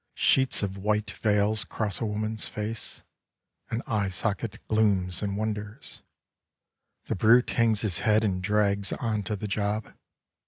Sheets 0.15 0.63
of 0.63 0.77
white 0.79 1.11
veils 1.11 1.63
cross 1.63 2.01
a 2.01 2.05
woman's 2.07 2.47
face. 2.47 3.03
An 3.69 3.83
eye 3.85 4.09
socket 4.09 4.57
glooms 4.67 5.21
and 5.21 5.37
wonders. 5.37 6.01
The 7.05 7.15
brute 7.15 7.51
hangs 7.51 7.81
his 7.81 7.99
head 7.99 8.23
and 8.23 8.41
drags 8.41 8.91
on 8.93 9.21
to 9.21 9.35
the 9.35 9.47
job. 9.47 9.93